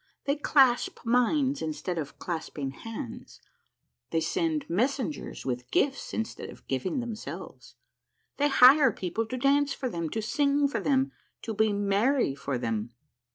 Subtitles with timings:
[0.25, 3.39] They clasp minds instead of clasping hands;
[4.09, 7.75] they send messengers with gifts instead of giving them selves.
[8.37, 11.11] They hire people to dance for them, to sing for them,
[11.43, 12.95] to be merry for them.